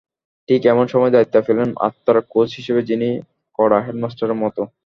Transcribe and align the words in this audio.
ঠিক 0.49 0.61
এমন 0.65 0.85
সময় 0.87 1.11
দায়িত্ব 1.11 1.35
পেলেন 1.47 1.69
আর্থার, 1.85 2.17
কোচ 2.29 2.49
হিসেবে 2.59 2.81
যিনি 2.83 3.09
কড়া 3.59 3.79
হেডমাস্টারের 3.85 4.37
মতো। 4.43 4.61